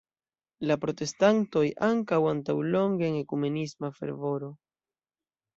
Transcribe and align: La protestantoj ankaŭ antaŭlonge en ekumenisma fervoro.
La 0.69 0.77
protestantoj 0.85 1.63
ankaŭ 1.89 2.19
antaŭlonge 2.31 3.07
en 3.11 3.21
ekumenisma 3.21 3.93
fervoro. 4.01 4.55